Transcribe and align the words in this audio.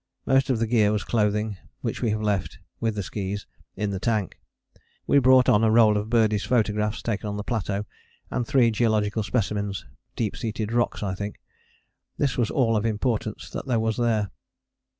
Most 0.25 0.49
of 0.49 0.57
the 0.57 0.65
gear 0.65 0.91
was 0.91 1.03
clothing, 1.03 1.57
which 1.81 2.01
we 2.01 2.09
have 2.09 2.23
left, 2.23 2.57
with 2.79 2.95
the 2.95 3.03
skis, 3.03 3.45
in 3.75 3.91
the 3.91 3.99
tank. 3.99 4.39
We 5.05 5.19
brought 5.19 5.47
on 5.47 5.63
a 5.63 5.69
roll 5.69 5.95
of 5.95 6.09
Birdie's 6.09 6.43
photographs, 6.43 7.03
taken 7.03 7.29
on 7.29 7.37
the 7.37 7.43
plateau, 7.43 7.85
and 8.31 8.47
three 8.47 8.71
geological 8.71 9.21
specimens: 9.21 9.85
deep 10.15 10.35
seated 10.35 10.73
rocks 10.73 11.03
I 11.03 11.13
think. 11.13 11.39
This 12.17 12.35
was 12.35 12.49
all 12.49 12.75
of 12.75 12.83
importance 12.83 13.51
that 13.51 13.67
there 13.67 13.79
was 13.79 13.97
there. 13.97 14.31